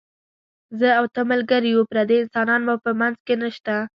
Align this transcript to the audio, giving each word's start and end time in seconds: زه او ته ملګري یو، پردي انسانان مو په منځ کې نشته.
زه 0.79 0.89
او 0.99 1.05
ته 1.13 1.21
ملګري 1.31 1.69
یو، 1.73 1.81
پردي 1.91 2.17
انسانان 2.19 2.61
مو 2.67 2.75
په 2.83 2.91
منځ 2.99 3.17
کې 3.25 3.35
نشته. 3.43 3.75